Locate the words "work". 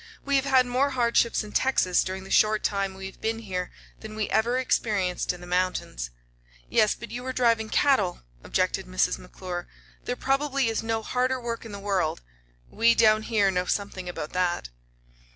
11.39-11.65